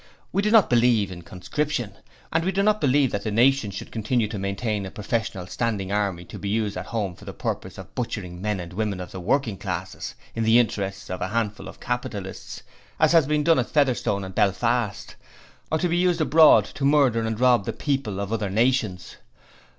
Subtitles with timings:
[0.31, 1.93] We do not believe in conscription,
[2.33, 5.91] and we do not believe that the nation should continue to maintain a professional standing
[5.91, 9.11] army to be used at home for the purpose of butchering men and women of
[9.11, 12.63] the working classes in the interests of a handful of capitalists,
[12.99, 15.15] as has been done at Featherstone and Belfast;
[15.71, 19.17] or to be used abroad to murder and rob the people of other nations.